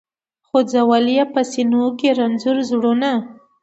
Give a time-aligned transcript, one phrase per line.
[0.47, 3.11] خو ځول یې په سینو کي رنځور زړونه